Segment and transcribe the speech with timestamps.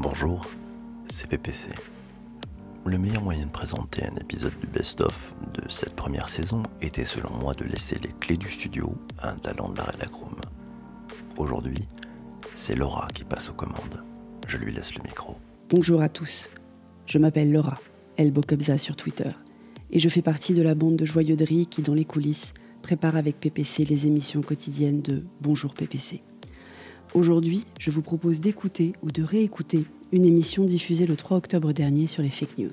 [0.00, 0.46] Bonjour,
[1.10, 1.70] c'est PPC.
[2.86, 7.34] Le meilleur moyen de présenter un épisode du best-of de cette première saison était selon
[7.34, 10.36] moi de laisser les clés du studio à un talent de la rédacroom.
[11.36, 11.88] Aujourd'hui,
[12.54, 14.04] c'est Laura qui passe aux commandes.
[14.46, 15.36] Je lui laisse le micro.
[15.68, 16.48] Bonjour à tous.
[17.06, 17.80] Je m'appelle Laura,
[18.46, 19.32] Kobza sur Twitter,
[19.90, 23.40] et je fais partie de la bande de joyeuderie qui, dans les coulisses, prépare avec
[23.40, 26.22] PPC les émissions quotidiennes de Bonjour PPC.
[27.18, 32.06] Aujourd'hui, je vous propose d'écouter ou de réécouter une émission diffusée le 3 octobre dernier
[32.06, 32.70] sur les fake news.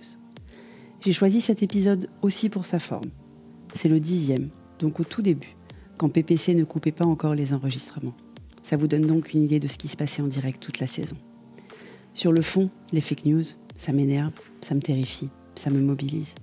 [1.02, 3.09] J'ai choisi cet épisode aussi pour sa forme.
[3.73, 5.55] C'est le dixième, donc au tout début,
[5.98, 8.13] quand PPC ne coupait pas encore les enregistrements.
[8.62, 10.86] Ça vous donne donc une idée de ce qui se passait en direct toute la
[10.86, 11.17] saison.
[12.14, 16.36] Sur le fond, les fake news, ça m'énerve, ça me terrifie, ça me mobilise.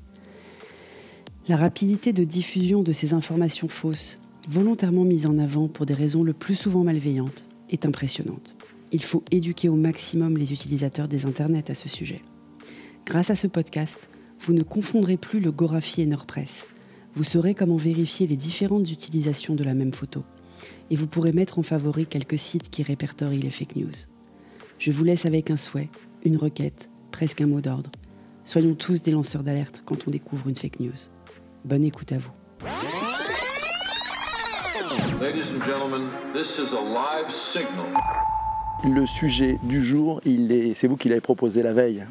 [1.47, 6.25] La rapidité de diffusion de ces informations fausses, volontairement mises en avant pour des raisons
[6.25, 8.55] le plus souvent malveillantes, est impressionnante.
[8.93, 12.23] Il faut éduquer au maximum les utilisateurs des internets à ce sujet.
[13.07, 14.09] Grâce à ce podcast,
[14.41, 16.67] vous ne confondrez plus le Gorafi et NordPress.
[17.15, 20.23] Vous saurez comment vérifier les différentes utilisations de la même photo.
[20.91, 23.93] Et vous pourrez mettre en favori quelques sites qui répertorient les fake news.
[24.79, 25.89] Je vous laisse avec un souhait,
[26.25, 27.91] une requête, presque un mot d'ordre.
[28.45, 30.91] Soyons tous des lanceurs d'alerte quand on découvre une fake news.
[31.65, 32.33] Bonne écoute à vous.
[38.85, 40.21] Le sujet du jour,
[40.75, 42.03] c'est vous qui l'avez proposé la veille.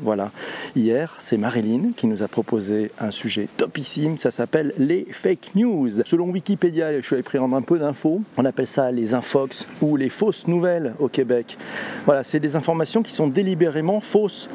[0.77, 4.17] Hier, c'est Marilyn qui nous a proposé un sujet topissime.
[4.17, 5.89] Ça s'appelle les fake news.
[6.05, 8.21] Selon Wikipédia, je suis allé prendre un peu d'infos.
[8.37, 11.57] On appelle ça les infox ou les fausses nouvelles au Québec.
[12.23, 14.47] C'est des informations qui sont délibérément fausses.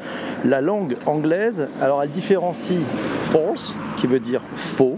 [0.45, 2.79] La langue anglaise, alors elle différencie
[3.21, 4.97] false, qui veut dire faux,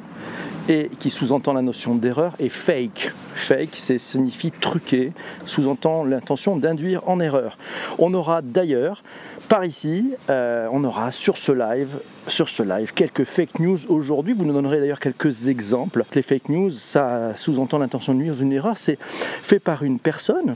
[0.69, 3.11] et qui sous-entend la notion d'erreur, et fake.
[3.33, 5.11] Fake, c'est signifie truqué,
[5.45, 7.57] sous-entend l'intention d'induire en erreur.
[7.97, 9.03] On aura d'ailleurs,
[9.47, 11.97] par ici, euh, on aura sur ce live,
[12.27, 14.33] sur ce live, quelques fake news aujourd'hui.
[14.33, 16.05] Vous nous donnerez d'ailleurs quelques exemples.
[16.13, 18.77] Les fake news, ça sous-entend l'intention de nuire une erreur.
[18.77, 18.99] C'est
[19.41, 20.55] fait par une personne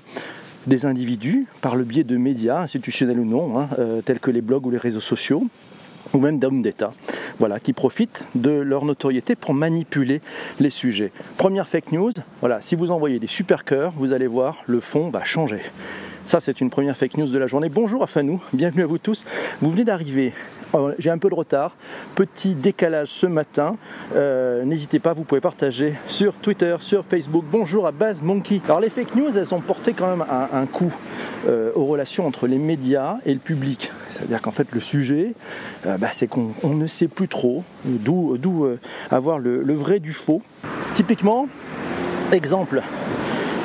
[0.67, 4.41] des individus par le biais de médias, institutionnels ou non, hein, euh, tels que les
[4.41, 5.43] blogs ou les réseaux sociaux
[6.13, 6.91] ou même d'hommes d'État,
[7.39, 10.21] voilà, qui profitent de leur notoriété pour manipuler
[10.59, 11.11] les sujets.
[11.37, 15.09] Première fake news, voilà, si vous envoyez des super cœurs, vous allez voir, le fond
[15.09, 15.59] va changer.
[16.25, 17.67] Ça, c'est une première fake news de la journée.
[17.67, 19.25] Bonjour à Fanou, bienvenue à vous tous.
[19.61, 20.31] Vous venez d'arriver.
[20.97, 21.75] J'ai un peu de retard,
[22.15, 23.75] petit décalage ce matin.
[24.15, 27.43] Euh, n'hésitez pas, vous pouvez partager sur Twitter, sur Facebook.
[27.51, 28.61] Bonjour à Baz Monkey.
[28.65, 30.95] Alors les fake news, elles ont porté quand même un, coup
[31.47, 33.91] euh, aux relations entre les médias et le public.
[34.09, 35.33] C'est-à-dire qu'en fait le sujet,
[35.85, 38.67] euh, bah, c'est qu'on ne sait plus trop d'où
[39.11, 40.41] avoir le vrai du faux.
[40.95, 41.47] Typiquement,
[42.31, 42.81] exemple,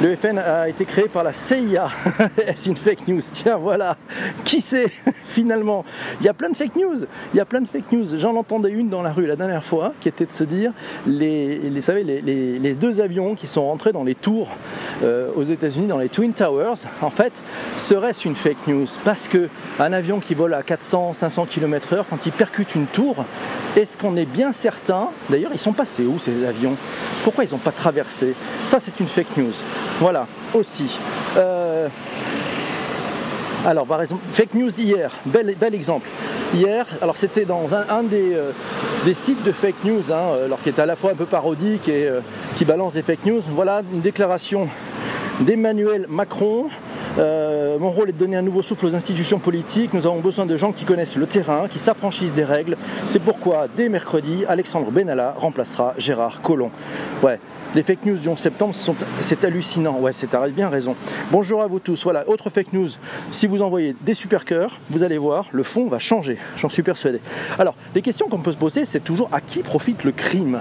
[0.00, 1.88] le FN a été créé par la CIA.
[2.46, 3.96] Est-ce une fake news Tiens, voilà.
[4.44, 4.90] Qui sait
[5.24, 5.84] finalement?
[6.20, 7.04] Il y a plein de fake news.
[7.34, 8.06] Il y a plein de fake news.
[8.16, 10.72] J'en entendais une dans la rue la dernière fois qui était de se dire
[11.06, 11.58] les,
[12.78, 14.50] deux avions qui sont rentrés dans les tours
[15.02, 17.32] euh, aux États-Unis, dans les Twin Towers, en fait,
[17.76, 18.86] serait-ce une fake news?
[19.04, 19.48] Parce que
[19.80, 23.24] un avion qui vole à 400-500 km/h, quand il percute une tour,
[23.76, 25.08] est-ce qu'on est bien certain?
[25.28, 26.76] D'ailleurs, ils sont passés où ces avions?
[27.24, 28.34] Pourquoi ils n'ont pas traversé?
[28.66, 29.54] Ça, c'est une fake news.
[30.00, 30.98] Voilà, aussi.
[31.36, 31.88] Euh,
[33.66, 33.86] alors,
[34.32, 36.08] fake news d'hier, bel, bel exemple.
[36.54, 38.52] Hier, alors c'était dans un, des, euh,
[39.04, 41.88] des, sites de fake news, hein, alors qui est à la fois un peu parodique
[41.88, 42.20] et euh,
[42.56, 43.40] qui balance des fake news.
[43.50, 44.68] Voilà une déclaration
[45.40, 46.68] d'Emmanuel Macron
[47.18, 49.94] euh, mon rôle est de donner un nouveau souffle aux institutions politiques.
[49.94, 52.76] Nous avons besoin de gens qui connaissent le terrain, qui s'affranchissent des règles.
[53.06, 56.70] C'est pourquoi, dès mercredi, Alexandre Benalla remplacera Gérard Collomb.
[57.22, 57.38] Ouais,
[57.74, 58.74] les fake news du 11 septembre,
[59.20, 59.98] c'est hallucinant.
[59.98, 60.96] Ouais, c'est bien raison.
[61.30, 62.02] Bonjour à vous tous.
[62.04, 62.88] Voilà, autre fake news.
[63.30, 66.38] Si vous envoyez des super cœurs, vous allez voir, le fond va changer.
[66.56, 67.20] J'en suis persuadé.
[67.58, 70.60] Alors, les questions qu'on peut se poser, c'est toujours à qui profite le crime?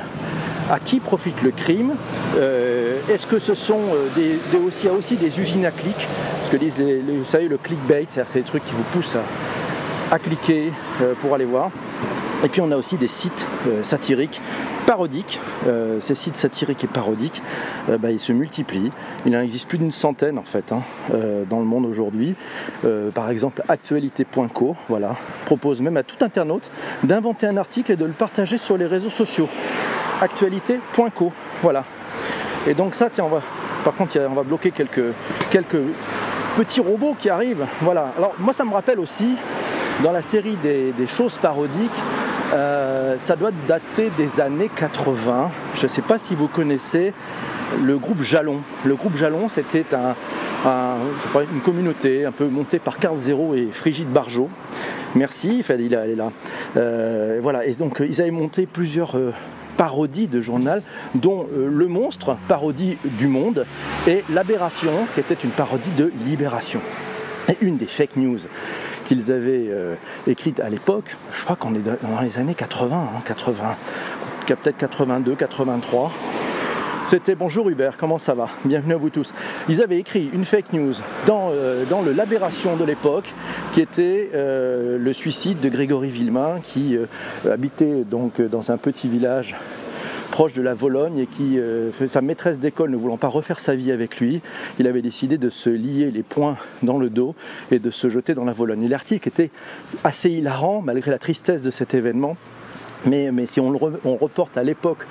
[0.69, 1.93] À qui profite le crime?
[2.37, 6.07] Euh, Est-ce que ce sont euh, des, aussi, aussi des usines à clics?
[6.47, 9.17] Ce que disent les, vous savez le clickbait, c'est des trucs qui vous poussent
[10.09, 10.71] à, cliquer
[11.01, 11.71] euh, pour aller voir.
[12.41, 13.45] Et puis on a aussi des sites
[13.83, 14.39] satiriques,
[14.85, 15.41] parodiques.
[15.99, 17.41] ces sites satiriques et parodiques,
[17.99, 18.93] bah, ils se multiplient.
[19.25, 20.83] Il en existe plus d'une centaine en fait hein,
[21.49, 22.35] dans le monde aujourd'hui.
[23.13, 25.15] par exemple, actualité.co, voilà,
[25.47, 26.71] propose même à tout internaute
[27.03, 29.49] d'inventer un article et de le partager sur les réseaux sociaux
[30.21, 31.33] actualité.co.
[31.61, 31.83] Voilà.
[32.67, 33.41] Et donc ça, tiens, on va,
[33.83, 35.13] par contre, on va bloquer quelques,
[35.49, 35.81] quelques
[36.57, 37.65] petits robots qui arrivent.
[37.81, 38.11] Voilà.
[38.17, 39.35] Alors moi, ça me rappelle aussi,
[40.03, 41.91] dans la série des, choses parodiques,
[42.53, 45.51] euh, ça doit dater des années 80.
[45.75, 47.13] Je ne sais pas si vous connaissez
[47.83, 48.61] le groupe Jalon.
[48.85, 50.15] Le groupe Jalon, c'était un,
[51.53, 54.49] une communauté un peu montée par Carl Zéro et Frigide Barjot.
[55.13, 56.31] Merci, elle est là.
[56.75, 59.15] Euh, voilà, et donc ils avaient monté plusieurs
[59.77, 60.81] parodies de journal,
[61.15, 63.65] dont Le Monstre, parodie du Monde,
[64.07, 66.81] et L'Aberration, qui était une parodie de Libération.
[67.49, 68.39] Et une des fake news
[69.05, 69.69] qu'ils avaient
[70.27, 73.77] écrites à l'époque, je crois qu'on est dans les années 80, 80
[74.55, 76.11] peut-être 82, 83.
[77.07, 78.49] C'était Bonjour Hubert, comment ça va?
[78.65, 79.33] Bienvenue à vous tous.
[79.69, 80.91] Ils avaient écrit une fake news
[81.25, 83.33] dans, euh, le L'Aberration de l'époque,
[83.71, 87.05] qui était euh, le suicide de Grégory Villemain, qui euh,
[87.49, 89.55] habitait donc dans un petit village
[90.31, 91.57] proche de la Vologne et qui,
[92.07, 94.41] sa maîtresse d'école ne voulant pas refaire sa vie avec lui,
[94.77, 97.33] il avait décidé de se lier les poings dans le dos
[97.71, 98.83] et de se jeter dans la Vologne.
[98.83, 99.49] Et l'article était
[100.03, 102.35] assez hilarant malgré la tristesse de cet événement.
[103.07, 105.07] Mais, si on, le reporte à l'époque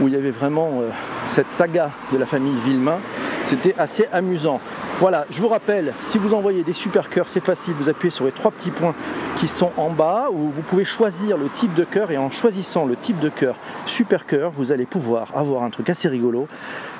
[0.00, 0.90] où il y avait vraiment euh,
[1.28, 2.98] cette saga de la famille Villemain,
[3.46, 4.60] c'était assez amusant.
[5.00, 8.24] Voilà, je vous rappelle, si vous envoyez des super cœurs, c'est facile, vous appuyez sur
[8.24, 8.94] les trois petits points
[9.36, 12.84] qui sont en bas, où vous pouvez choisir le type de cœur, et en choisissant
[12.84, 13.56] le type de cœur
[13.86, 16.46] super cœur, vous allez pouvoir avoir un truc assez rigolo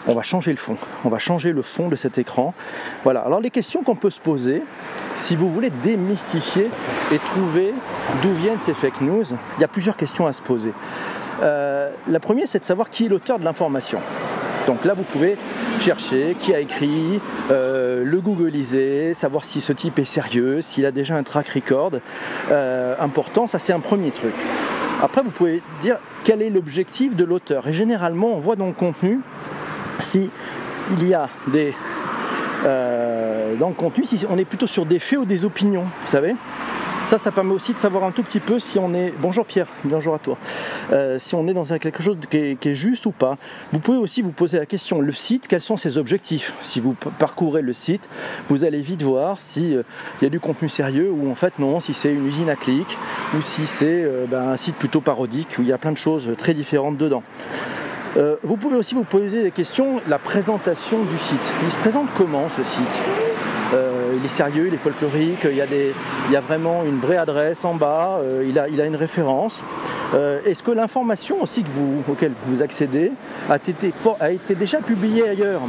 [0.07, 0.77] on va changer le fond.
[1.05, 2.55] On va changer le fond de cet écran.
[3.05, 3.21] Voilà.
[3.21, 4.63] Alors les questions qu'on peut se poser,
[5.17, 6.69] si vous voulez démystifier
[7.13, 7.75] et trouver
[8.23, 9.25] d'où viennent ces fake news,
[9.59, 10.73] il y a plusieurs questions à se poser.
[11.43, 14.01] Euh, la première, c'est de savoir qui est l'auteur de l'information.
[14.67, 15.37] Donc là, vous pouvez
[15.81, 17.21] chercher qui a écrit,
[17.51, 21.93] euh, le googliser, savoir si ce type est sérieux, s'il a déjà un track record.
[22.51, 24.35] Euh, important, ça c'est un premier truc.
[25.03, 27.67] Après, vous pouvez dire quel est l'objectif de l'auteur.
[27.69, 29.21] Et généralement, on voit dans le contenu
[30.01, 30.31] si
[30.93, 31.75] il y a des
[32.65, 36.07] euh, dans le contenu, si on est plutôt sur des faits ou des opinions, vous
[36.07, 36.35] savez.
[37.07, 39.15] Ça, ça permet aussi de savoir un tout petit peu si on est.
[39.19, 40.37] Bonjour Pierre, bonjour à toi.
[40.93, 43.39] Euh, si on est dans quelque chose qui est, juste ou pas.
[43.73, 46.53] Vous pouvez aussi vous poser la question le site, quels sont ses objectifs?
[46.61, 48.07] Si vous parcourez le site,
[48.51, 49.83] vous allez vite voir s'il euh,
[50.21, 52.99] y a du contenu sérieux ou en fait non, si c'est une usine à clics
[53.35, 56.29] ou si c'est ben, un site plutôt parodique où il y a plein de choses
[56.37, 57.23] très différentes dedans.
[58.17, 61.53] Euh, vous pouvez aussi vous poser des questions, la présentation du site.
[61.65, 63.03] Il se présente comment ce site?
[63.73, 65.93] Euh, il est sérieux, il est folklorique, il y, a des,
[66.27, 68.97] il y a vraiment une vraie adresse en bas, euh, il, a, il, a, une
[68.97, 69.63] référence.
[70.45, 73.13] Est-ce que l'information aussi que vous, auquel vous accédez
[73.49, 75.61] a été, a été déjà publiée ailleurs?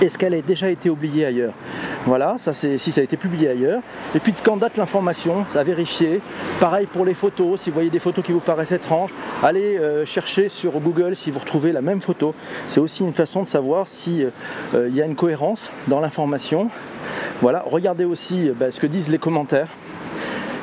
[0.00, 1.54] Est-ce qu'elle a déjà été oubliée ailleurs?
[2.06, 3.80] Voilà, ça c'est si ça a été publié ailleurs.
[4.14, 6.20] Et puis de quand date l'information, à vérifier.
[6.60, 9.10] Pareil pour les photos, si vous voyez des photos qui vous paraissent étranges,
[9.42, 12.34] allez euh, chercher sur Google si vous retrouvez la même photo.
[12.66, 14.30] C'est aussi une façon de savoir s'il
[14.74, 16.68] euh, y a une cohérence dans l'information.
[17.40, 19.68] Voilà, regardez aussi euh, bah, ce que disent les commentaires.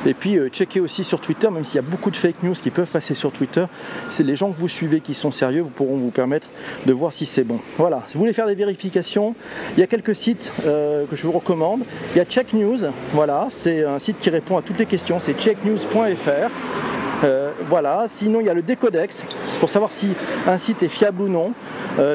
[0.06, 2.54] Et puis euh, checker aussi sur Twitter, même s'il y a beaucoup de fake news
[2.54, 3.66] qui peuvent passer sur Twitter,
[4.08, 6.48] c'est les gens que vous suivez qui sont sérieux, vous pourront vous permettre
[6.86, 7.60] de voir si c'est bon.
[7.76, 9.34] Voilà, si vous voulez faire des vérifications,
[9.76, 11.82] il y a quelques sites euh, que je vous recommande.
[12.14, 12.78] Il y a Check News,
[13.12, 16.99] voilà, c'est un site qui répond à toutes les questions, c'est checknews.fr.
[17.22, 20.08] Euh, voilà, sinon il y a le décodex, c'est pour savoir si
[20.46, 21.52] un site est fiable ou non.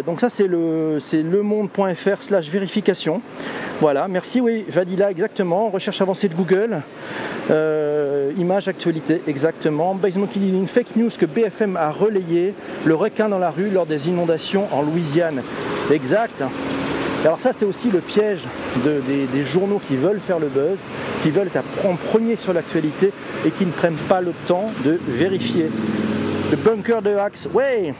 [0.06, 3.22] donc ça c'est le c'est lemonde.fr slash vérification.
[3.82, 6.82] Voilà, merci oui, Vadila exactement, recherche avancée de Google.
[7.52, 9.98] Euh, image actualité, exactement.
[10.04, 12.54] Y a une fake news que BFM a relayé,
[12.86, 15.42] le requin dans la rue lors des inondations en Louisiane.
[15.92, 16.44] Exact.
[17.24, 18.48] Alors ça c'est aussi le piège
[18.84, 20.80] des, journaux qui veulent faire le buzz,
[21.24, 23.14] qui veulent être en premier sur l'actualité
[23.46, 25.70] et qui ne prennent pas le temps de vérifier.
[26.52, 27.94] Le bunker de Axe, ouais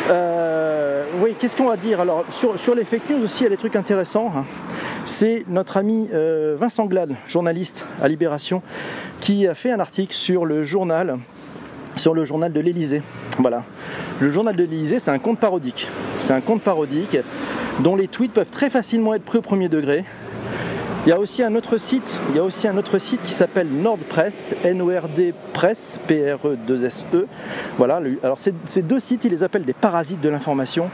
[0.10, 0.75] Euh,
[1.20, 2.00] oui, qu'est-ce qu'on va dire?
[2.00, 4.32] Alors, sur, les fake news aussi, il y a des trucs intéressants.
[4.36, 4.46] Hein.
[5.06, 8.62] C'est notre ami euh, Vincent Glad, journaliste à Libération,
[9.22, 11.18] qui a fait un article sur le journal
[11.96, 13.02] sur le journal de l'Elysée.
[13.40, 13.64] Voilà.
[14.20, 15.88] Le journal de l'Elysée, c'est un compte parodique.
[16.20, 17.18] C'est un compte parodique
[17.80, 20.04] dont les tweets peuvent très facilement être pris au premier degré
[21.06, 23.68] Il y a aussi un autre site, il y a aussi un autre qui s'appelle
[23.68, 27.16] NordPress, N-O-R-D Press, P-R-E-2-S-E.
[27.16, 27.28] E.
[27.78, 30.90] Voilà, alors ces deux sites, ils les appellent des parasites de l'information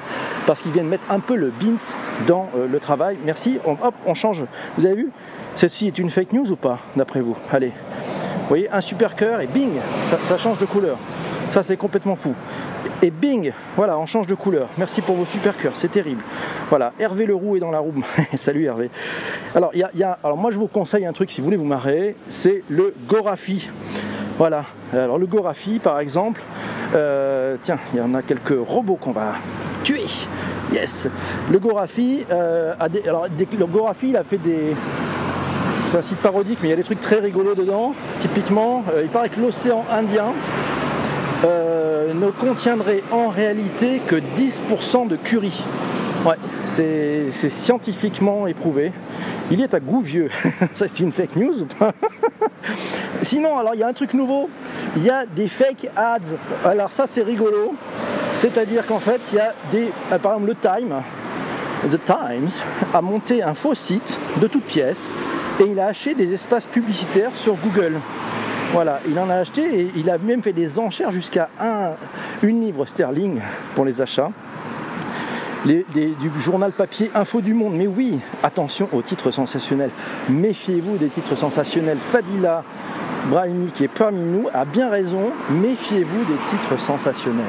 [0.45, 1.95] parce qu'ils viennent mettre un peu le beans
[2.27, 3.19] dans euh, le travail.
[3.23, 4.43] Merci, hop, on change.
[4.77, 5.11] Vous avez vu?
[5.55, 7.37] Celle-ci est une fake news ou pas, d'après vous?
[7.49, 9.71] Allez, vous voyez, un super cœur et bing,
[10.25, 10.97] ça change de couleur.
[11.51, 12.33] Ça, c'est complètement fou.
[13.01, 14.69] Et bing, voilà, on change de couleur.
[14.77, 16.21] Merci pour vos super cœurs, c'est terrible.
[16.69, 17.93] Voilà, Hervé Leroux est dans la roue.
[18.37, 18.89] Salut Hervé.
[19.53, 21.65] Alors, y y a, alors, moi, je vous conseille un truc si vous voulez vous
[21.65, 23.67] marrer, c'est le Gorafi.
[24.37, 26.41] Voilà, alors le Gorafi, par exemple,
[26.95, 29.33] euh, tiens, il y en a quelques robots qu'on va
[29.83, 30.05] tuer.
[30.71, 31.09] Yes.
[31.51, 34.73] Le Gorafi, euh, a des, alors, le Gorafi, il a fait des,
[35.91, 37.93] c'est un site parodique, mais il y a des trucs très rigolos dedans.
[38.19, 40.33] Typiquement, euh, il paraît que l'océan Indien,
[42.13, 45.63] ne contiendrait en réalité que 10% de curry.
[46.25, 46.35] Ouais,
[46.65, 48.91] c'est scientifiquement éprouvé.
[49.49, 50.29] Il est à goût vieux.
[50.73, 51.93] ça, c'est une fake news ou pas?
[53.23, 54.47] Sinon, alors il y a un truc nouveau.
[54.95, 56.35] Il y a des fake ads.
[56.63, 57.73] Alors ça, c'est rigolo.
[58.35, 59.91] C'est-à-dire qu'en fait, il y a des.
[60.11, 61.01] Euh, par exemple, le Time,
[61.89, 62.63] The Times,
[62.93, 65.09] a monté un faux site de toutes pièces
[65.59, 67.93] et il a acheté des espaces publicitaires sur Google.
[68.73, 71.93] Voilà, il en a acheté et il a même fait des enchères jusqu'à un,
[72.41, 73.41] une livre sterling
[73.75, 74.29] pour les achats.
[75.65, 77.75] Du journal papier Info du Monde.
[77.75, 79.91] Mais oui, attention aux titres sensationnels.
[80.29, 81.99] Méfiez-vous des titres sensationnels.
[81.99, 82.63] Fadila
[83.29, 85.31] Brahimi, qui est parmi nous, a bien raison.
[85.49, 87.45] Méfiez-vous des titres sensationnels.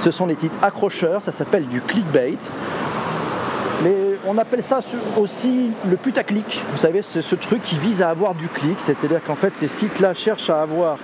[0.00, 2.38] Ce sont les titres accrocheurs, ça s'appelle du clickbait.
[3.84, 4.80] Mais on appelle ça
[5.16, 6.62] aussi le putaclic.
[6.72, 9.68] Vous savez, c'est ce truc qui vise à avoir du clic, c'est-à-dire qu'en fait ces
[9.68, 10.98] sites-là cherchent à avoir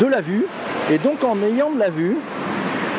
[0.00, 0.46] de la vue,
[0.90, 2.16] et donc en ayant de la vue,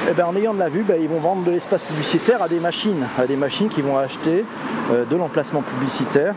[0.10, 2.50] eh ben, en ayant de la vue, ben, ils vont vendre de l'espace publicitaire à
[2.50, 4.44] des machines, à des machines qui vont acheter
[4.92, 6.36] euh, de l'emplacement publicitaire.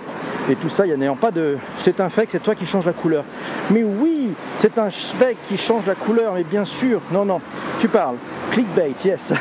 [0.49, 1.59] Et tout ça, il n'y a pas de.
[1.79, 3.25] C'est un fake, c'est toi qui change la couleur.
[3.71, 7.01] Mais oui, c'est un fake qui change la couleur, mais bien sûr.
[7.11, 7.41] Non, non,
[7.81, 8.17] tu parles.
[8.53, 9.33] Clickbait, yes.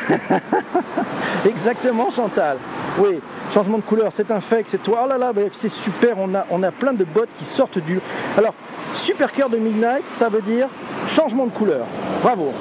[1.45, 2.57] Exactement, Chantal.
[2.97, 3.19] Oui,
[3.53, 5.01] changement de couleur, c'est un fake, c'est toi.
[5.05, 7.99] Oh là là, c'est super, on a, on a plein de bots qui sortent du.
[8.35, 8.55] Alors,
[8.95, 10.67] super cœur de Midnight, ça veut dire
[11.07, 11.85] changement de couleur.
[12.23, 12.51] Bravo.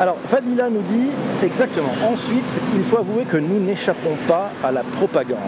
[0.00, 1.10] Alors, Fadila nous dit
[1.44, 1.92] exactement.
[2.10, 5.38] Ensuite, il faut avouer que nous n'échappons pas à la propagande.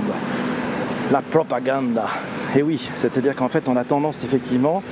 [1.10, 2.06] La propaganda.
[2.54, 4.82] Et oui, c'est-à-dire qu'en fait, on a tendance effectivement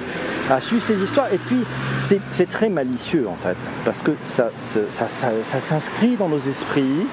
[0.50, 1.32] à suivre ces histoires.
[1.32, 1.64] Et puis,
[2.00, 7.06] c'est très malicieux en fait, parce que ça s'inscrit dans nos esprits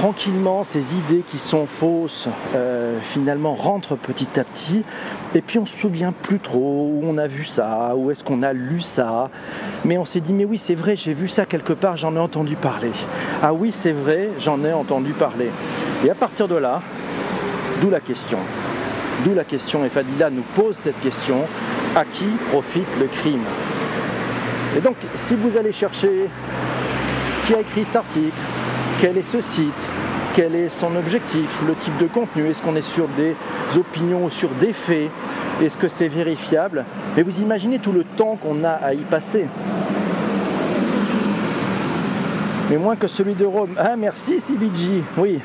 [0.00, 4.82] tranquillement ces idées qui sont fausses euh, finalement rentrent petit à petit
[5.34, 8.42] et puis on se souvient plus trop où on a vu ça, où est-ce qu'on
[8.42, 9.28] a lu ça,
[9.84, 12.18] mais on s'est dit mais oui c'est vrai j'ai vu ça quelque part, j'en ai
[12.18, 12.92] entendu parler.
[13.42, 15.50] Ah oui c'est vrai, j'en ai entendu parler.
[16.02, 16.80] Et à partir de là,
[17.82, 18.38] d'où la question.
[19.22, 21.42] D'où la question et Fadila nous pose cette question,
[21.94, 23.44] à qui profite le crime?
[24.78, 26.30] Et donc si vous allez chercher
[27.46, 28.40] qui a écrit cet article,
[29.00, 29.88] quel est ce site,
[30.34, 33.34] quel est son objectif, le type de contenu, est-ce qu'on est sur des
[33.76, 35.08] opinions ou sur des faits,
[35.62, 36.84] est-ce que c'est vérifiable?
[37.16, 39.46] Mais vous imaginez tout le temps qu'on a à y passer.
[42.68, 43.74] Mais moins que celui de Rome.
[43.78, 45.40] Ah merci CBG, oui.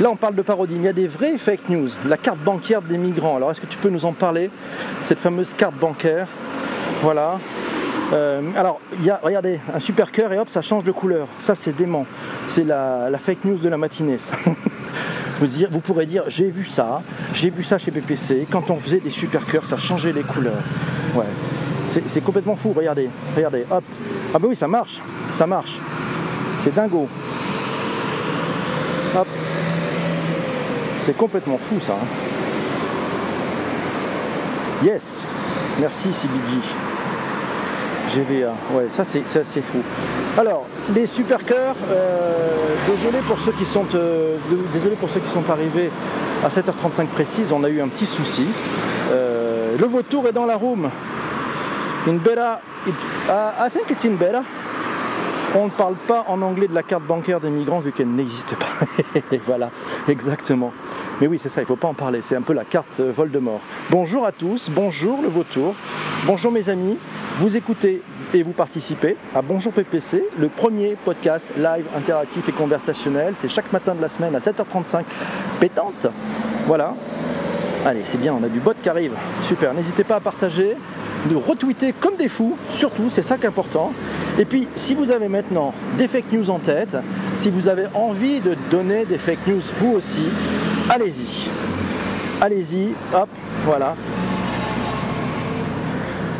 [0.00, 1.88] Là on parle de parodie, mais il y a des vraies fake news.
[2.06, 3.36] La carte bancaire des migrants.
[3.36, 4.50] Alors est-ce que tu peux nous en parler?
[5.02, 6.26] Cette fameuse carte bancaire.
[7.02, 7.38] Voilà,
[8.12, 11.28] euh, alors, y a, regardez, un super cœur et hop, ça change de couleur.
[11.40, 12.06] Ça, c'est dément.
[12.48, 14.16] C'est la, fake news de la matinée.
[15.40, 17.02] vous, dire, vous pourrez dire, j'ai vu ça,
[17.32, 18.46] j'ai vu ça chez PPC.
[18.50, 20.62] Quand on faisait des super cœurs, ça changeait les couleurs.
[21.14, 21.26] Ouais.
[22.06, 23.82] C'est complètement fou, regardez, regardez, hop.
[24.32, 25.00] Ah bah oui, ça marche,
[25.32, 25.78] ça marche.
[26.60, 27.08] C'est dingo.
[29.16, 29.26] Hop.
[31.00, 31.94] C'est complètement fou ça.
[31.94, 32.06] Hein.
[34.84, 35.24] Yes.
[35.80, 36.60] Merci CBG.
[38.14, 39.78] GVA, ouais, ça c'est assez fou.
[40.36, 42.54] Alors, les super cœurs, euh,
[42.88, 44.36] désolé pour ceux qui sont euh,
[44.72, 45.90] désolé pour ceux qui sont arrivés
[46.44, 48.46] à 7h35 précise, on a eu un petit souci.
[49.12, 50.88] Euh, le vautour est dans la room.
[52.08, 52.90] In beta, uh,
[53.30, 54.42] I think it's in beta.
[55.54, 58.54] On ne parle pas en anglais de la carte bancaire des migrants vu qu'elle n'existe
[58.54, 58.86] pas.
[59.44, 59.70] voilà,
[60.08, 60.72] exactement.
[61.20, 62.20] Mais oui, c'est ça, il ne faut pas en parler.
[62.22, 63.60] C'est un peu la carte Voldemort.
[63.90, 65.74] Bonjour à tous, bonjour le vautour,
[66.24, 66.96] bonjour mes amis.
[67.38, 68.02] Vous écoutez
[68.34, 73.34] et vous participez à Bonjour PPC, le premier podcast live interactif et conversationnel.
[73.38, 75.04] C'est chaque matin de la semaine à 7h35,
[75.58, 76.06] pétante.
[76.66, 76.94] Voilà.
[77.86, 79.12] Allez, c'est bien, on a du bot qui arrive.
[79.46, 80.76] Super, n'hésitez pas à partager,
[81.30, 83.92] de retweeter comme des fous, surtout, c'est ça qui est important.
[84.38, 86.96] Et puis, si vous avez maintenant des fake news en tête,
[87.36, 90.24] si vous avez envie de donner des fake news vous aussi,
[90.90, 91.48] allez-y.
[92.42, 93.28] allez-y, hop,
[93.64, 93.94] voilà.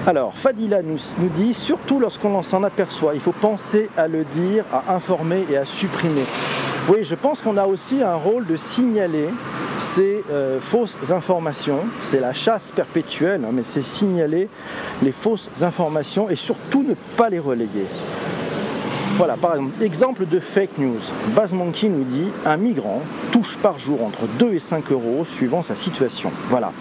[0.06, 0.98] Alors, Fadila nous,
[1.34, 5.66] dit, surtout lorsqu'on s'en aperçoit, il faut penser à le dire, à informer et à
[5.66, 6.24] supprimer.
[6.88, 9.28] Oui, je pense qu'on a aussi un rôle de signaler
[9.78, 11.80] ces euh, fausses informations.
[12.00, 14.48] C'est la chasse perpétuelle, hein, mais c'est signaler
[15.02, 17.84] les fausses informations et surtout ne pas les relayer.
[19.20, 20.98] Voilà, par exemple, exemple de fake news.
[21.52, 25.76] Monkey nous dit un migrant touche par jour entre 2 et 5 euros suivant sa
[25.76, 26.32] situation.
[26.48, 26.72] Voilà.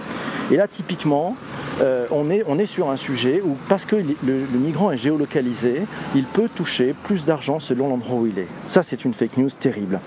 [0.50, 1.36] Et là, typiquement,
[1.82, 5.82] euh, on, est, sur un sujet où, parce que le, le migrant est géolocalisé,
[6.16, 8.48] il peut toucher plus d'argent selon l'endroit où il est.
[8.68, 10.00] Ça, c'est une fake news terrible.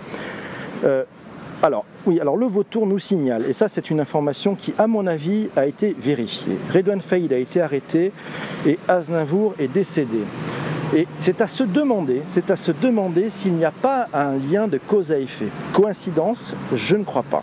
[0.84, 1.04] Euh,
[1.62, 5.06] alors, oui, alors le vautour nous signale, et ça c'est une information qui, à mon
[5.06, 6.56] avis, a été vérifiée.
[6.72, 8.10] Redouane Faïd a été arrêté
[8.66, 10.22] et Aznavour est décédé.
[10.94, 14.68] Et c'est à se demander, c'est à se demander s'il n'y a pas un lien
[14.68, 15.48] de cause à effet.
[15.72, 17.42] Coïncidence, je ne crois pas.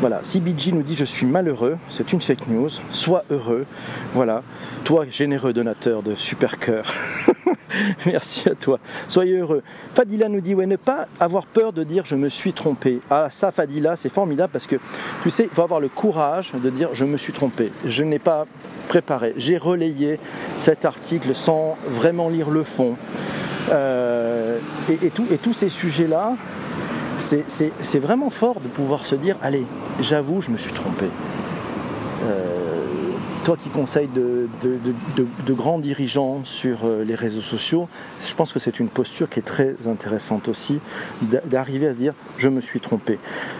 [0.00, 3.66] Voilà, CBG nous dit je suis malheureux, c'est une fake news, sois heureux.
[4.12, 4.42] Voilà,
[4.84, 6.92] toi généreux donateur de super cœur.
[8.06, 8.78] Merci à toi.
[9.08, 9.62] Soyez heureux.
[9.90, 13.00] Fadila nous dit ouais, ne pas avoir peur de dire je me suis trompé.
[13.10, 14.76] Ah ça Fadila, c'est formidable parce que
[15.22, 17.72] tu sais, il faut avoir le courage de dire je me suis trompé.
[17.84, 18.46] Je n'ai pas
[18.88, 19.34] préparé.
[19.36, 20.18] J'ai relayé
[20.56, 22.96] cet article sans vraiment lire le fond.
[23.70, 26.36] Euh, et, tous ces sujets-là,
[27.18, 29.64] c'est vraiment fort de pouvoir se dire, allez,
[30.00, 31.06] j'avoue, je me suis trompé.
[32.24, 32.61] Euh,
[33.44, 34.48] toi qui conseilles de,
[35.52, 37.88] grands dirigeants sur euh, les réseaux sociaux,
[38.20, 40.80] je pense que c'est une posture qui est très intéressante aussi,
[41.44, 43.18] d'arriver à se dire je me suis trompé.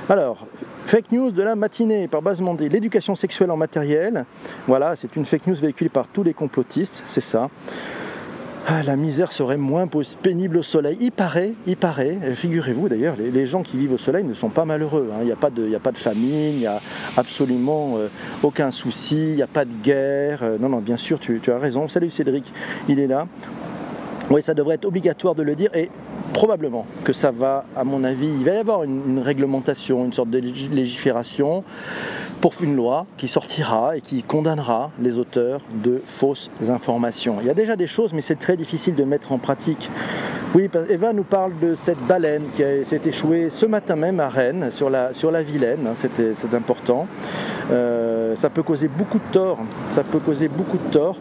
[0.08, 0.46] Alors,
[0.86, 4.24] fake news de la matinée par base Mandé, l'éducation sexuelle en matériel.
[4.66, 7.50] Voilà, c'est une fake news véhiculée par tous les complotistes, c'est ça.
[8.66, 9.88] Ah, la misère serait moins
[10.22, 10.96] pénible au soleil.
[11.00, 14.64] Il paraît, il paraît, figurez-vous d'ailleurs, les, gens qui vivent au soleil ne sont pas
[14.64, 15.10] malheureux.
[15.12, 15.18] Hein.
[15.22, 16.80] Il n'y a, pas de, famine, il n'y a
[17.16, 18.06] absolument euh,
[18.44, 20.40] aucun souci, il n'y a pas de guerre.
[20.42, 21.88] Euh, non, non, bien sûr, tu, as raison.
[21.88, 22.52] Salut Cédric,
[22.88, 23.26] il est là.
[24.30, 25.90] Oui, ça devrait être obligatoire de le dire et
[26.32, 30.30] probablement que ça va, à mon avis, il va y avoir une réglementation, une sorte
[30.30, 31.64] de légifération
[32.42, 37.36] pour une loi qui sortira et qui condamnera les auteurs de fausses informations.
[37.40, 39.88] Il y a déjà des choses, mais c'est très difficile de mettre en pratique.
[40.52, 44.70] Oui, Eva nous parle de cette baleine qui s'est échouée ce matin même à Rennes,
[44.72, 47.06] sur la, sur la Vilaine, hein, c'est important.
[47.70, 49.58] Euh, ça peut causer beaucoup de tort,
[49.92, 51.16] ça peut causer beaucoup de tort.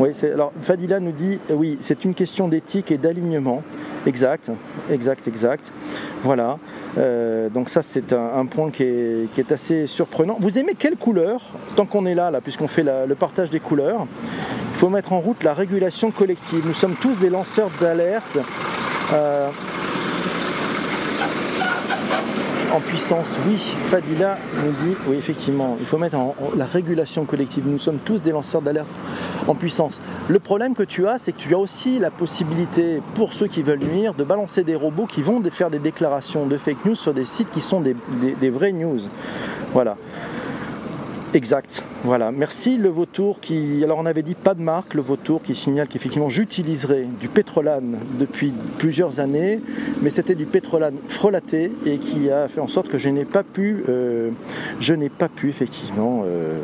[0.00, 3.62] Oui, alors Fadila nous dit, oui, c'est une question d'éthique et d'alignement.
[4.06, 4.50] Exact,
[4.90, 5.70] exact, exact.
[6.22, 6.58] Voilà.
[6.98, 10.36] Euh, donc ça, c'est un, point qui est, assez surprenant.
[10.40, 11.40] Vous aimez quelle couleur
[11.76, 14.06] Tant qu'on est là, là puisqu'on fait le partage des couleurs,
[14.74, 16.66] il faut mettre en route la régulation collective.
[16.66, 18.38] Nous sommes tous des lanceurs d'alerte.
[19.12, 19.48] Euh,
[22.72, 23.58] en puissance, oui.
[23.84, 27.64] Fadila nous dit, oui, effectivement, il faut mettre en, la régulation collective.
[27.66, 29.02] Nous sommes tous des lanceurs d'alerte
[29.46, 30.00] en puissance.
[30.28, 33.62] Le problème que tu as, c'est que tu as aussi la possibilité, pour ceux qui
[33.62, 37.12] veulent nuire, de balancer des robots qui vont faire des déclarations de fake news sur
[37.12, 39.00] des sites qui sont des vraies news.
[39.72, 39.96] Voilà.
[41.34, 41.82] Exact.
[42.04, 42.30] Voilà.
[42.30, 43.82] Merci le vautour qui.
[43.82, 47.96] Alors on avait dit pas de marque, le vautour qui signale qu'effectivement j'utiliserai du pétrolane
[48.18, 49.58] depuis plusieurs années,
[50.02, 53.44] mais c'était du pétrolane frelaté et qui a fait en sorte que je n'ai pas
[53.44, 54.28] pu, euh,
[54.80, 56.60] je n'ai pas pu effectivement euh,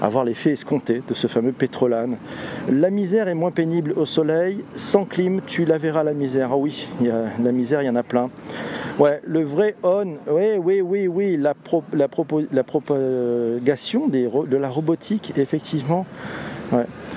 [0.00, 2.16] avoir l'effet escompté de ce fameux pétrolane.
[2.70, 4.62] La misère est moins pénible au soleil.
[4.76, 6.50] Sans clim, tu la verras la misère.
[6.52, 8.30] Ah oui, la misère, il y en a plein.
[8.96, 11.52] Ouais, le vrai on, oui, oui, oui, oui, la
[12.62, 16.06] propagation de la robotique, effectivement.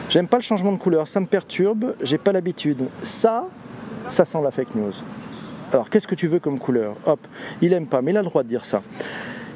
[0.09, 2.83] J'aime pas le changement de couleur, ça me perturbe, j'ai pas l'habitude.
[3.03, 3.47] Ça,
[4.07, 4.93] ça sent la fake news.
[5.73, 6.95] Alors, qu'est-ce que tu veux comme couleur?
[7.05, 7.19] Hop,
[7.61, 8.81] il aime pas, mais il a le droit de dire ça.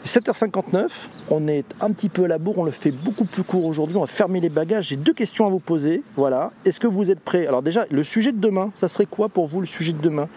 [0.06, 0.88] 7h59,
[1.30, 3.96] on est un petit peu à la bourre, on le fait beaucoup plus court aujourd'hui,
[3.96, 4.88] on va fermer les bagages.
[4.88, 6.02] J'ai deux questions à vous poser.
[6.16, 6.52] Voilà.
[6.66, 7.46] Est-ce que vous êtes prêts?
[7.46, 10.28] Alors déjà, le sujet de demain, ça serait quoi pour vous le sujet de demain?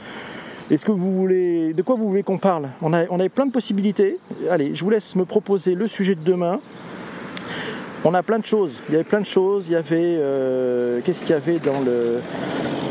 [0.70, 1.74] Est-ce que vous voulez.
[1.74, 2.68] De quoi vous voulez qu'on parle?
[2.80, 4.18] On, a, on avait plein de possibilités.
[4.50, 6.60] Allez, je vous laisse me proposer le sujet de demain.
[8.04, 8.80] On a plein de choses.
[8.88, 9.68] Il y avait plein de choses.
[9.68, 10.16] Il y avait.
[10.18, 12.20] Euh, qu'est-ce qu'il y avait dans le.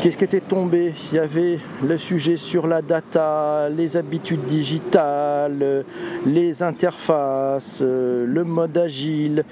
[0.04, 0.92] Qu'est-ce qui était tombé?
[1.10, 5.82] Il y avait le sujet sur la data, les habitudes digitales,
[6.26, 9.46] les interfaces, le mode agile,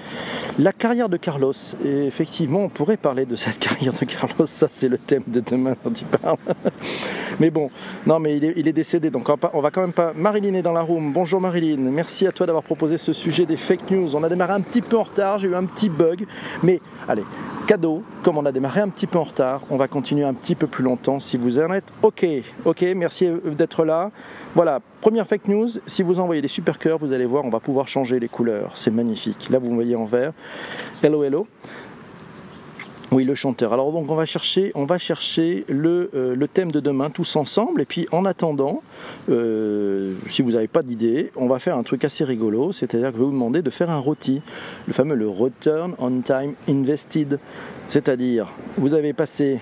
[0.59, 1.55] la carrière de Carlos.
[1.83, 4.45] Effectivement, on pourrait parler de cette carrière de Carlos.
[4.45, 6.37] Ça, c'est le thème de demain dont tu parles.
[7.39, 7.71] Mais bon,
[8.05, 10.13] non, mais il est, décédé, donc on va, quand même pas.
[10.15, 11.13] Marilyn est dans la room.
[11.13, 11.89] Bonjour Marilyn.
[11.89, 14.15] Merci à toi d'avoir proposé ce sujet des fake news.
[14.15, 15.39] On a démarré un petit peu en retard.
[15.39, 16.27] J'ai eu un petit bug,
[16.61, 17.23] mais allez,
[17.67, 20.55] cadeau, comme on a démarré un petit peu en retard, on va continuer un petit
[20.55, 22.25] peu plus longtemps si vous en êtes OK.
[22.65, 24.11] OK, merci d'être là.
[24.55, 27.59] Voilà, première fake news, si vous envoyez des super cœurs, vous allez voir, on va
[27.59, 28.71] pouvoir changer les couleurs.
[28.75, 29.49] C'est magnifique.
[29.49, 30.33] Là, vous me voyez en vert.
[31.01, 31.47] Hello, hello.
[33.13, 33.73] Oui, le chanteur.
[33.73, 37.81] Alors donc on va chercher, on va chercher le, euh, thème de demain tous ensemble.
[37.81, 38.81] Et puis en attendant,
[39.29, 42.71] euh, si vous n'avez pas d'idée, on va faire un truc assez rigolo.
[42.71, 44.41] C'est-à-dire que je vais vous demander de faire un rôti,
[44.87, 47.37] le fameux le Return on Time Invested.
[47.85, 48.47] C'est-à-dire,
[48.77, 49.59] vous avez passé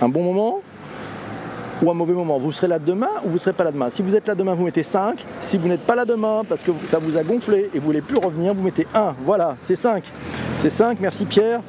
[0.00, 0.62] un bon moment,
[1.82, 2.38] ou un mauvais moment.
[2.38, 3.90] Vous serez là demain ou vous serez pas là demain.
[3.90, 5.24] Si vous êtes là demain, vous mettez 5.
[5.40, 8.00] Si vous n'êtes pas là demain parce que ça vous a gonflé et vous voulez
[8.00, 9.14] plus revenir, vous mettez 1.
[9.24, 10.04] Voilà, c'est 5.
[10.62, 11.60] C'est 5, merci Pierre.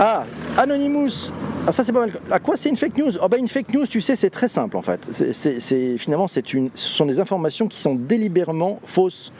[0.00, 0.24] Ah,
[0.56, 1.32] Anonymous.
[1.66, 2.12] Ah, ça c'est pas mal.
[2.30, 3.12] À quoi c'est une fake news?
[3.22, 5.08] Oh, bah, Une fake news, tu sais, c'est très simple en fait.
[5.32, 9.32] C'est, finalement, c'est une, ce sont des informations qui sont délibérément fausses.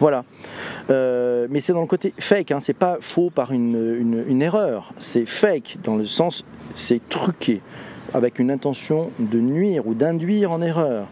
[0.00, 0.24] Voilà.
[0.90, 2.58] Euh, mais c'est dans le côté fake, hein.
[2.60, 4.92] c'est pas faux par une, une erreur.
[4.98, 7.60] C'est fake dans le sens, c'est truqué,
[8.14, 11.06] avec une intention de nuire ou d'induire en erreur.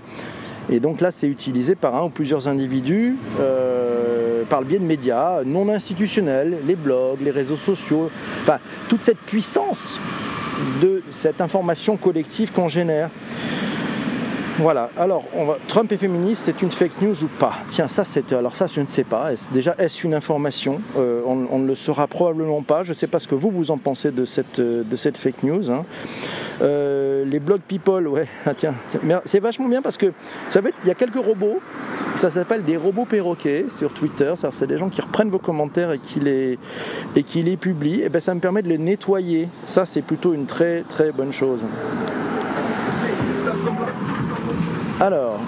[0.68, 4.84] Et donc là, c'est utilisé par un ou plusieurs individus euh, par le biais de
[4.84, 8.10] médias non institutionnels, les blogs, les réseaux sociaux,
[8.42, 10.00] enfin, toute cette puissance
[10.82, 13.10] de cette information collective qu'on génère.
[14.58, 15.24] Voilà, alors
[15.68, 17.52] Trump est féministe, c'est une fake news ou pas?
[17.68, 18.32] Tiens, ça c'est.
[18.32, 19.30] Alors ça je ne sais pas.
[19.52, 20.80] Déjà, est-ce une information?
[20.96, 22.82] Euh, on, ne le saura probablement pas.
[22.82, 24.62] Je ne sais pas ce que vous vous en pensez de cette,
[24.96, 25.70] cette fake news.
[25.70, 25.84] Hein.
[26.62, 28.74] Euh, les blog people, ouais, ah, tiens,
[29.26, 30.12] c'est vachement bien parce que
[30.48, 31.60] ça il y a quelques robots,
[32.14, 34.32] ça s'appelle des robots perroquets sur Twitter.
[34.52, 38.00] C'est des gens qui reprennent vos commentaires et qui les, publient.
[38.00, 39.48] Et ben ça me permet de les nettoyer.
[39.66, 41.60] Ça c'est plutôt une très très bonne chose.
[45.00, 45.40] Alors.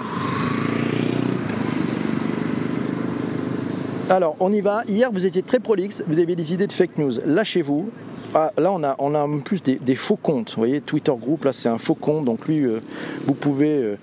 [4.39, 4.83] On y va.
[4.87, 7.13] Hier, vous étiez très prolixe, vous aviez des idées de fake news.
[7.25, 7.89] Lâchez-vous.
[8.35, 10.49] Ah, là, on a, on a en plus des, faux comptes.
[10.51, 12.25] Vous voyez, Twitter Group, là, c'est un faux compte.
[12.25, 12.79] Donc, lui, euh,
[13.25, 13.81] vous pouvez.
[13.81, 13.95] Euh,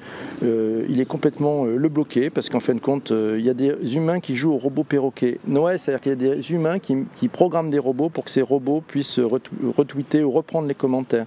[0.42, 3.72] euh, il est complètement le bloquer parce qu'en fin de compte, il y a des
[3.94, 5.38] humains qui jouent au robot perroquet.
[5.48, 8.82] Ouais, c'est-à-dire qu'il y a des humains qui, programment des robots pour que ces robots
[8.86, 11.26] puissent retweeter ou reprendre les commentaires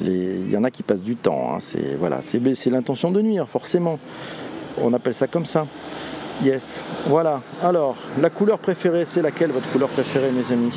[0.00, 1.54] il y en a qui passent du temps.
[1.54, 1.58] Hein.
[1.60, 3.98] C'est voilà, c'est l'intention de nuire, forcément.
[4.80, 5.66] On appelle ça comme ça.
[6.42, 6.82] Yes.
[7.06, 7.40] Voilà.
[7.62, 10.72] Alors, la couleur préférée, c'est laquelle votre couleur préférée, mes amis?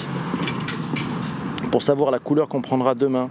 [1.71, 3.29] Pour savoir la couleur qu'on prendra demain.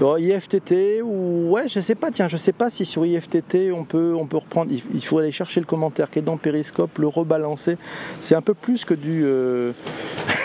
[0.00, 4.14] IFTT ou ouais je sais pas tiens je sais pas si sur IFTT on peut
[4.16, 7.76] on peut reprendre il, faut aller chercher le commentaire qui est dans Periscope le rebalancer
[8.20, 9.72] c'est un peu plus que du euh...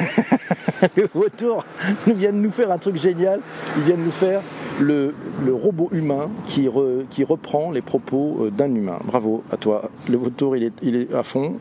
[0.96, 1.66] le retour
[2.08, 3.42] ils viennent nous faire un truc génial
[3.78, 4.42] ils viennent nous faire
[4.80, 5.14] le,
[5.52, 6.68] robot humain qui,
[7.10, 9.00] qui, reprend les propos euh, d'un humain.
[9.06, 9.90] Bravo à toi.
[10.10, 11.58] Le vautour, il est, il est à fond.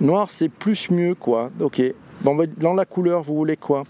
[0.00, 1.50] Noir, c'est plus mieux, quoi.
[1.60, 1.82] Ok.
[2.22, 3.84] Bon, dans la couleur, vous voulez quoi?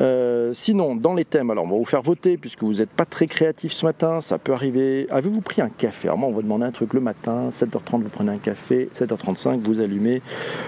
[0.00, 3.04] Euh, sinon, dans les thèmes, alors on va vous faire voter puisque vous n'êtes pas
[3.04, 5.06] très créatif ce matin, ça peut arriver.
[5.10, 6.08] Avez-vous pris un café?
[6.08, 9.60] Alors moi, on va demander un truc le matin, 7h30, vous prenez un café, 7h35,
[9.60, 10.22] vous allumez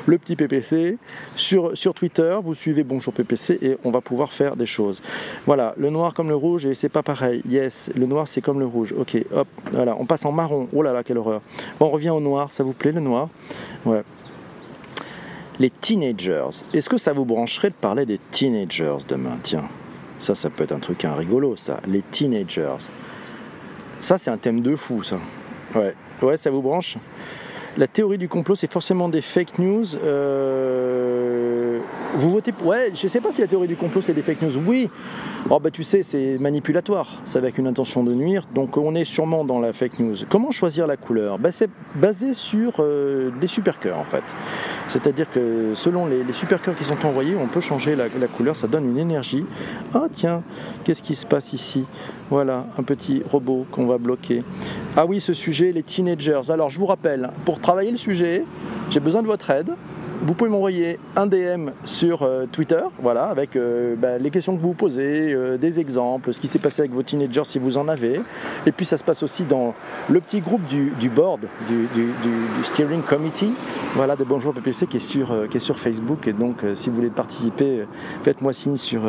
[0.06, 0.98] le petit PPC.
[1.34, 5.02] Sur, Twitter, vous suivez Bonjour PPC et on va pouvoir faire des choses.
[5.46, 7.42] Voilà, le noir comme le rouge et c'est pas pareil.
[7.48, 8.94] Yes, le noir c'est comme le rouge.
[8.98, 10.68] Ok, hop, voilà, on passe en marron.
[10.72, 11.40] Oh là là, quelle horreur.
[11.78, 13.28] On revient au noir, ça vous plaît le noir?
[13.84, 14.02] Ouais
[15.60, 16.64] les teenagers.
[16.72, 19.38] Est-ce que ça vous brancherait de parler des teenagers demain?
[19.42, 19.68] Tiens,
[20.18, 21.80] ça, ça peut être un truc un rigolo, ça.
[21.86, 22.88] Les teenagers.
[24.00, 25.18] Ça, c'est un thème de fou, ça.
[25.74, 26.96] Ouais, ouais, ça vous branche?
[27.76, 29.84] La théorie du complot, c'est forcément des fake news.
[30.02, 31.78] Euh,
[32.16, 34.56] vous votez Ouais, je sais pas si la théorie du complot, c'est des fake news.
[34.66, 34.90] Oui.
[35.48, 37.06] Oh, bah, tu sais, c'est manipulatoire.
[37.24, 38.48] C'est avec une intention de nuire.
[38.54, 40.16] Donc, on est sûrement dans la fake news.
[40.28, 41.38] Comment choisir la couleur?
[41.38, 44.24] Bah, C'est basé sur euh, des super cœurs, en fait.
[44.90, 48.66] C'est-à-dire que selon les, super cœurs qui sont envoyés, on peut changer la, couleur, ça
[48.66, 49.44] donne une énergie.
[49.94, 50.42] Ah tiens,
[50.82, 51.84] qu'est-ce qui se passe ici?
[52.28, 54.42] Voilà, un petit robot qu'on va bloquer.
[54.96, 56.50] Ah oui, ce sujet, les teenagers.
[56.50, 58.44] Alors je vous rappelle, pour travailler le sujet,
[58.90, 59.70] j'ai besoin de votre aide
[60.22, 64.60] vous pouvez m'envoyer un DM sur euh, Twitter, voilà, avec euh, bah, les questions que
[64.60, 67.88] vous posez, euh, des exemples, ce qui s'est passé avec vos teenagers si vous en
[67.88, 68.20] avez.
[68.66, 69.74] Et puis ça se passe aussi dans
[70.10, 71.88] le petit groupe du, board, du,
[72.62, 73.54] steering committee,
[73.94, 76.28] voilà, de Bonjour PPC qui est sur, qui est sur Facebook.
[76.28, 77.86] Et donc si vous voulez participer,
[78.22, 79.02] faites-moi signe sur,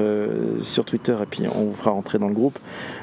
[0.62, 2.58] sur Twitter et puis on vous fera rentrer dans le groupe.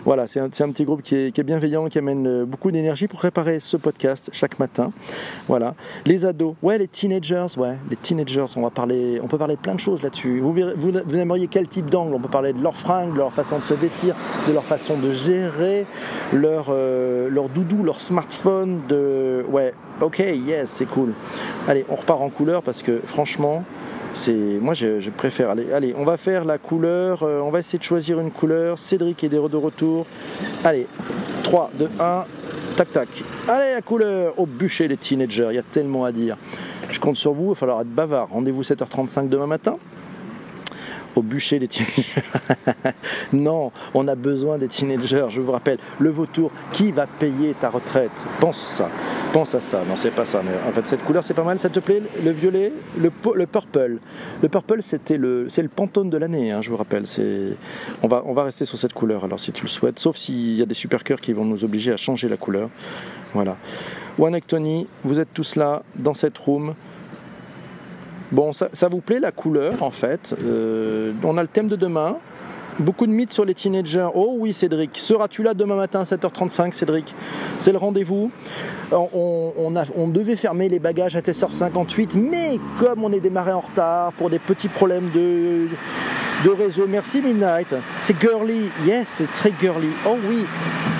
[0.04, 3.18] Voilà, c'est un, petit groupe qui est, qui est, bienveillant, qui amène beaucoup d'énergie pour
[3.18, 4.90] préparer ce podcast chaque matin.
[5.46, 5.74] Voilà.
[6.06, 8.44] Les ados, ouais, les teenagers, ouais, les teenagers.
[8.56, 10.40] On va parler, peut parler de plein de choses là-dessus.
[10.40, 12.14] Vous, aimeriez quel type d'angle?
[12.14, 14.14] On peut parler de leur fringues, de leur façon de se vêtir,
[14.48, 15.86] de leur façon de gérer
[16.32, 18.80] leur, euh, leur doudou, leur smartphone.
[18.88, 21.12] De ouais, ok, yes, c'est cool.
[21.66, 23.64] Allez, on repart en couleur parce que franchement,
[24.14, 25.50] c'est moi je, préfère.
[25.50, 27.22] Allez, allez, on va faire la couleur.
[27.22, 28.78] Euh, on va essayer de choisir une couleur.
[28.78, 30.06] Cédric est de retour.
[30.64, 30.86] Allez,
[31.42, 32.24] 3, 2, 1.
[32.76, 33.08] Tac, tac.
[33.48, 36.36] Allez, la couleur Au bûcher, les teenagers, il y a tellement à dire.
[36.90, 38.28] Je compte sur vous, il va falloir être bavard.
[38.30, 39.78] Rendez-vous 7h35 demain matin
[41.22, 42.22] bûcher les teenagers.
[43.32, 45.78] non, on a besoin des teenagers, je vous rappelle.
[45.98, 48.12] Le vautour, qui va payer ta retraite?
[48.40, 48.88] Pense ça.
[49.32, 49.82] Pense à ça.
[49.88, 50.42] Non, c'est pas ça.
[50.44, 51.58] Mais en fait, cette couleur, c'est pas mal.
[51.58, 52.02] Ça te plaît?
[52.24, 53.98] Le violet, le, le purple.
[54.42, 57.06] Le purple, c'était le, c'est le pantone de l'année, hein, je vous rappelle.
[57.06, 57.56] C'est,
[58.02, 59.24] on va, on va rester sur cette couleur.
[59.24, 61.64] Alors, si tu le souhaites, sauf s'il y a des super cœurs qui vont nous
[61.64, 62.70] obliger à changer la couleur.
[63.34, 63.56] Voilà.
[64.18, 66.74] One Tony, vous êtes tous là dans cette room.
[68.30, 72.16] Bon, ça, vous plaît la couleur en fait euh, On a le thème de demain.
[72.78, 74.08] Beaucoup de mythes sur les teenagers.
[74.14, 74.98] Oh oui, Cédric.
[74.98, 77.12] Seras-tu là demain matin à 7h35, Cédric?
[77.58, 78.30] C'est le rendez-vous.
[78.92, 79.50] On,
[79.96, 84.30] on, devait fermer les bagages à TSR58, mais comme on est démarré en retard pour
[84.30, 85.66] des petits problèmes de,
[86.44, 87.74] de réseau, merci Midnight.
[88.00, 88.70] C'est girly.
[88.84, 89.88] Yes, c'est très girly.
[90.06, 90.44] Oh oui.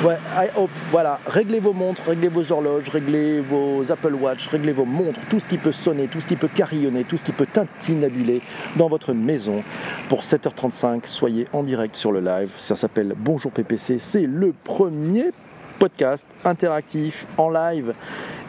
[0.05, 0.71] Ouais, I hope.
[0.91, 1.21] Voilà.
[1.27, 5.47] Réglez vos montres, réglez vos horloges, réglez vos Apple Watch, réglez vos montres, tout ce
[5.47, 8.43] qui peut sonner, tout ce qui peut carillonner, tout ce qui peut tintinabuler
[8.77, 9.63] dans votre maison.
[10.09, 12.51] Pour 7h35, soyez en direct sur le live.
[12.57, 13.99] Ça s'appelle Bonjour PPC.
[13.99, 15.31] C'est le premier
[15.79, 17.95] podcast interactif en live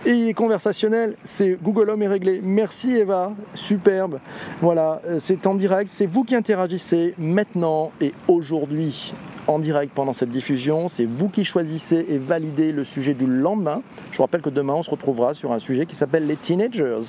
[0.05, 1.15] et conversationnel.
[1.23, 2.41] C'est Google Home est réglé.
[2.43, 4.19] Merci Eva, superbe.
[4.61, 9.13] Voilà, c'est en direct, c'est vous qui interagissez maintenant et aujourd'hui
[9.47, 10.87] en direct pendant cette diffusion.
[10.87, 13.81] C'est vous qui choisissez et validez le sujet du lendemain.
[14.11, 16.99] Je vous rappelle que demain on se retrouvera sur un sujet qui s'appelle les teenagers.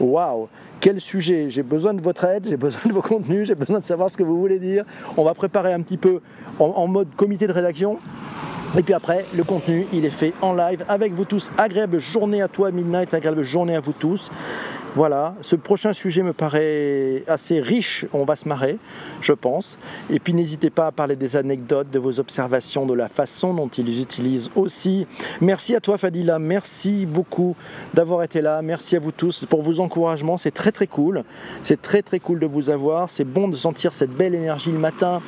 [0.00, 0.48] Waouh
[0.82, 3.84] quel sujet J'ai besoin de votre aide, j'ai besoin de vos contenus, j'ai besoin de
[3.84, 4.84] savoir ce que vous voulez dire.
[5.16, 6.20] On va préparer un petit peu
[6.58, 8.00] en, mode comité de rédaction.
[8.78, 11.52] Et puis après, le contenu, il est fait en live avec vous tous.
[11.58, 14.30] Agréable journée à toi, Midnight, agréable journée à vous tous.
[14.94, 18.76] Voilà, ce prochain sujet me paraît assez riche, on va se marrer,
[19.22, 19.78] je pense.
[20.10, 23.68] Et puis n'hésitez pas à parler des anecdotes, de vos observations, de la façon dont
[23.68, 25.06] ils utilisent aussi.
[25.40, 27.56] Merci à toi Fadila, merci beaucoup
[27.94, 31.24] d'avoir été là, merci à vous tous pour vos encouragements, c'est très très cool.
[31.62, 34.78] C'est très très cool de vous avoir, c'est bon de sentir cette belle énergie le
[34.78, 35.22] matin.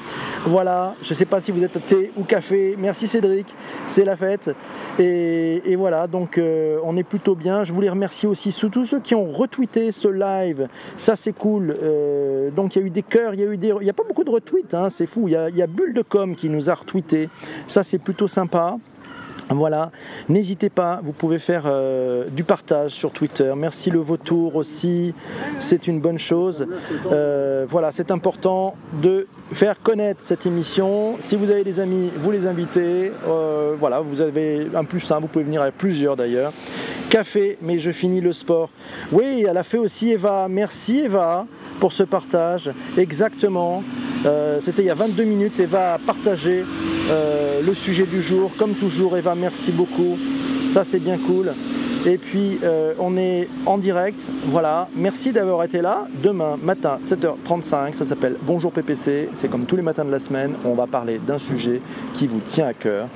[0.44, 3.46] Voilà, je ne sais pas si vous êtes thé ou café, merci Cédric,
[3.86, 4.50] c'est la fête.
[4.98, 7.64] Et, voilà, donc euh, on est plutôt bien.
[7.64, 11.76] Je voulais remercier aussi tous ceux qui ont retrouvé retweeté ce live, ça c'est cool.
[11.82, 13.90] Euh, donc il y a eu des cœurs, il y a eu des, il y
[13.90, 15.28] a pas beaucoup de retweets, hein, c'est fou.
[15.28, 17.28] Il y, a, il a Bulle de com qui nous a retweeté,
[17.66, 18.76] ça c'est plutôt sympa.
[19.50, 19.90] Voilà,
[20.28, 23.52] n'hésitez pas, vous pouvez faire euh, du partage sur Twitter.
[23.56, 25.14] Merci le vautour aussi,
[25.52, 26.66] c'est une bonne chose.
[27.10, 31.16] Euh, voilà, c'est important de faire connaître cette émission.
[31.20, 33.12] Si vous avez des amis, vous les invitez.
[33.78, 36.52] voilà, vous avez un plus un, vous pouvez venir avec plusieurs d'ailleurs
[37.14, 38.70] café, mais je finis le sport.
[39.12, 40.48] Oui, elle a fait aussi Eva.
[40.50, 41.46] Merci Eva
[41.78, 42.72] pour ce partage.
[42.98, 43.84] Exactement.
[44.26, 45.60] Euh, c'était il y a 22 minutes.
[45.60, 46.64] Eva a partagé
[47.10, 48.50] euh, le sujet du jour.
[48.58, 50.18] Comme toujours, Eva, merci beaucoup.
[50.70, 51.52] Ça, c'est bien cool.
[52.06, 54.28] Et puis, euh, on est en direct.
[54.46, 54.88] Voilà.
[54.94, 56.06] Merci d'avoir été là.
[56.22, 59.30] Demain matin, 7h35, ça s'appelle Bonjour PPC.
[59.34, 60.54] C'est comme tous les matins de la semaine.
[60.64, 61.80] On va parler d'un sujet
[62.12, 63.08] qui vous tient à cœur.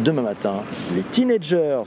[0.00, 0.62] Demain matin,
[0.94, 1.82] les teenagers.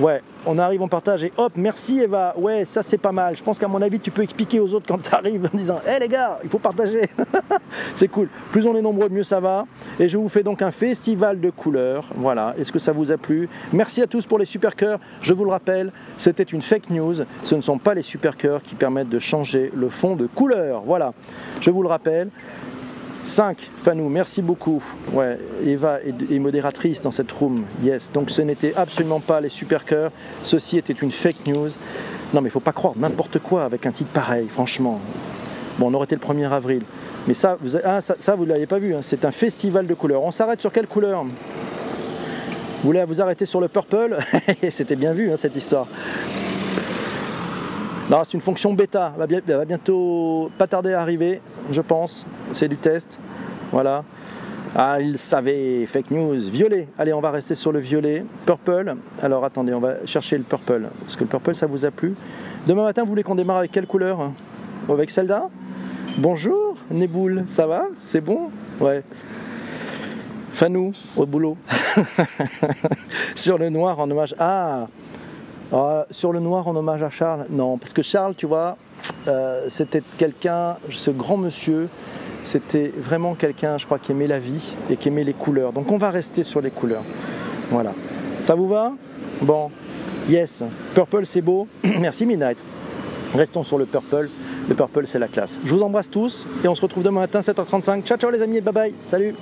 [0.00, 2.34] Ouais, on arrive, on partage et hop, merci Eva.
[2.36, 3.36] Ouais, ça c'est pas mal.
[3.36, 5.80] Je pense qu'à mon avis, tu peux expliquer aux autres quand tu arrives en disant
[5.86, 7.08] Hé les gars, il faut partager.
[7.94, 8.28] c'est cool.
[8.50, 9.66] Plus on est nombreux, mieux ça va.
[10.00, 12.06] Et je vous fais donc un festival de couleurs.
[12.16, 12.54] Voilà.
[12.58, 13.48] Est-ce que ça vous a plu?
[13.72, 14.98] Merci à tous pour les super cœurs.
[15.20, 17.14] Je vous le rappelle, c'était une fake news.
[17.44, 20.82] Ce ne sont pas les super cœurs qui permettent de changer le fond de couleur.
[20.84, 21.12] Voilà.
[21.60, 22.30] Je vous le rappelle.
[23.28, 23.70] 5.
[23.84, 24.82] Fanou, merci beaucoup.
[25.12, 27.64] Ouais, Eva est, modératrice dans cette room.
[27.82, 28.10] Yes.
[28.10, 30.10] Donc ce n'était absolument pas les super cœurs.
[30.42, 31.68] Ceci était une fake news.
[32.32, 34.98] Non, mais il faut pas croire n'importe quoi avec un titre pareil, franchement.
[35.78, 36.82] Bon, on aurait été le 1er avril.
[37.26, 38.00] Mais ça, vous, ah,
[38.46, 38.94] l'avez pas vu.
[38.94, 39.00] Hein.
[39.02, 40.22] C'est un festival de couleurs.
[40.22, 41.24] On s'arrête sur quelle couleur?
[41.24, 41.30] Vous
[42.82, 44.16] voulez vous arrêter sur le purple?
[44.70, 45.86] C'était bien vu, hein, cette histoire.
[48.08, 49.12] Non, c'est une fonction bêta.
[49.20, 52.24] Elle va bientôt pas tarder à arriver, je pense.
[52.52, 53.18] C'est du test.
[53.72, 54.04] Voilà.
[54.74, 56.88] Ah, il savait, fake news, violet.
[56.98, 58.24] Allez, on va rester sur le violet.
[58.46, 58.94] Purple.
[59.22, 60.88] Alors attendez, on va chercher le purple.
[61.00, 62.14] Parce que le purple, ça vous a plu.
[62.66, 64.30] Demain matin, vous voulez qu'on démarre avec quelle couleur
[64.88, 65.48] Avec Zelda
[66.18, 69.02] Bonjour, Neboul, ça va C'est bon Ouais.
[70.52, 71.56] Fanou, au boulot.
[73.36, 74.34] sur le noir en hommage.
[74.38, 74.88] Ah
[75.72, 78.76] Ah, sur le noir en hommage à Charles, non, parce que Charles, tu vois,
[79.28, 81.88] euh, c'était quelqu'un, ce grand monsieur,
[82.48, 85.72] c'était vraiment quelqu'un, je crois, qui aimait la vie et qui aimait les couleurs.
[85.72, 87.04] Donc on va rester sur les couleurs.
[87.70, 87.92] Voilà.
[88.42, 88.94] Ça vous va?
[89.42, 89.70] Bon,
[90.28, 90.64] yes.
[90.94, 91.68] Purple, c'est beau.
[91.84, 92.56] Merci Midnight.
[93.34, 94.30] Restons sur le purple.
[94.66, 95.58] Le purple, c'est la classe.
[95.62, 98.04] Je vous embrasse tous et on se retrouve demain matin 7h35.
[98.04, 98.94] Ciao, ciao les amis, bye bye.
[99.06, 99.34] Salut